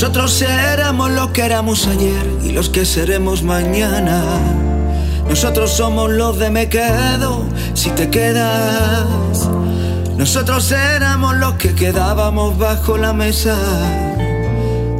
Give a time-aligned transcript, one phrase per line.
[0.00, 4.22] Nosotros éramos los que éramos ayer y los que seremos mañana.
[5.28, 7.44] Nosotros somos los de me quedo
[7.74, 9.48] si te quedas.
[10.16, 13.56] Nosotros éramos los que quedábamos bajo la mesa.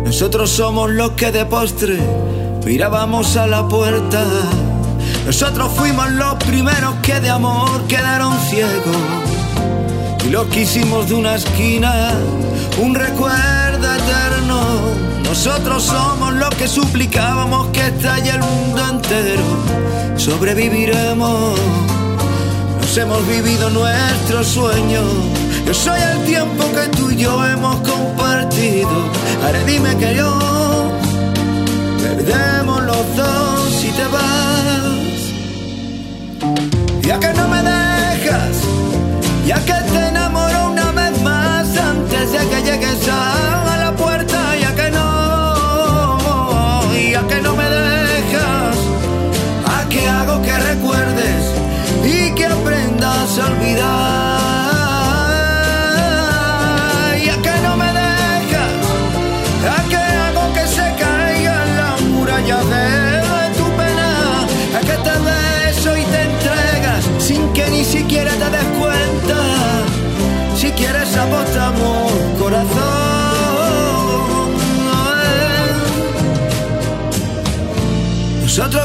[0.05, 2.01] Nosotros somos los que de postre
[2.67, 4.25] mirábamos a la puerta.
[5.25, 8.97] Nosotros fuimos los primeros que de amor quedaron ciegos.
[10.27, 12.11] Y los que hicimos de una esquina
[12.80, 13.67] un recuerdo.
[15.28, 19.45] Nosotros somos los que suplicábamos que estalle el mundo entero.
[20.16, 21.60] Sobreviviremos,
[22.80, 25.02] nos hemos vivido nuestro sueño.
[25.66, 28.88] Yo soy el tiempo que tú y yo hemos compartido.
[29.44, 30.97] Ahora dime que yo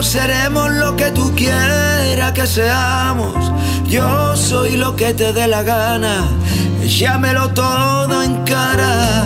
[0.04, 3.34] seremos lo que tú quieras que seamos.
[3.88, 6.26] Yo soy lo que te dé la gana.
[6.86, 9.24] Llámelo todo en cara.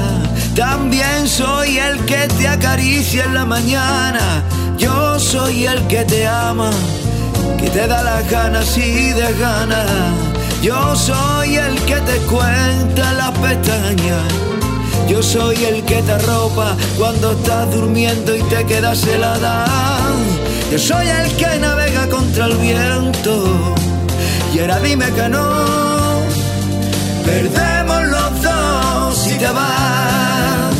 [0.55, 4.43] También soy el que te acaricia en la mañana.
[4.77, 6.71] Yo soy el que te ama,
[7.59, 9.87] que te da las ganas y de ganas.
[10.61, 14.23] Yo soy el que te cuenta las pestañas.
[15.07, 19.65] Yo soy el que te arropa cuando estás durmiendo y te quedas helada.
[20.71, 23.75] Yo soy el que navega contra el viento.
[24.53, 25.47] Y ahora dime que no.
[27.25, 30.75] Perdemos los dos si te vas.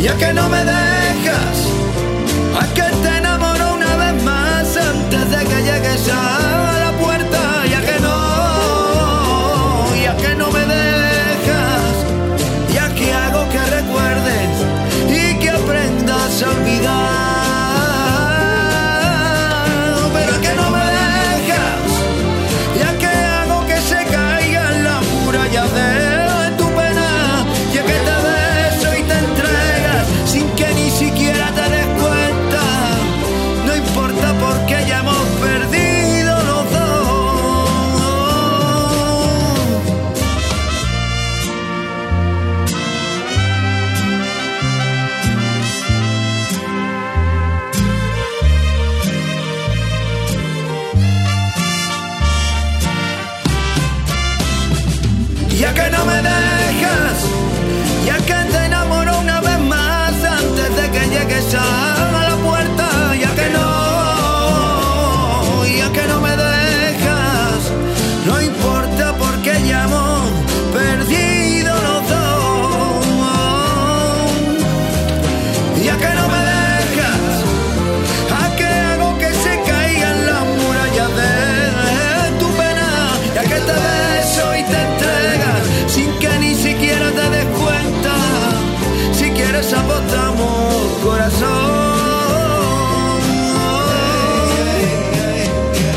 [0.00, 1.56] Ya que no me dejas,
[2.60, 6.35] a que te enamoro una vez más antes de que llegues a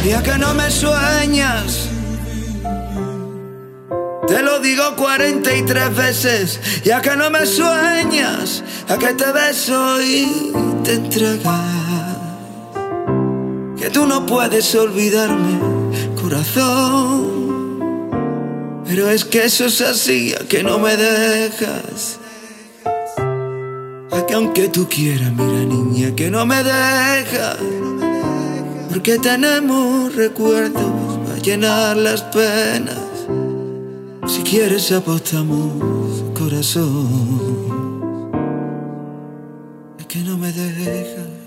[0.10, 1.88] Ya que no me sueñas.
[4.28, 10.52] Te lo digo 43 veces, ya que no me sueñas, a que te beso y
[10.84, 12.18] te entregas.
[13.78, 15.60] Que tú no puedes olvidarme,
[16.20, 17.80] corazón.
[18.88, 22.18] Pero es que eso es así, a que no me dejas.
[24.12, 27.58] A que aunque tú quieras, mira niña, que no me dejas.
[28.90, 32.98] Porque tenemos recuerdos para llenar las penas.
[34.28, 37.08] Si quieres apostamos, corazón.
[40.00, 41.39] A que no me dejas.